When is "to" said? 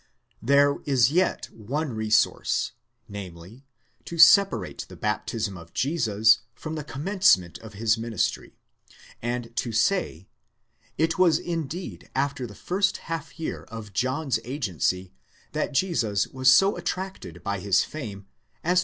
4.05-4.17, 9.57-9.71, 18.79-18.79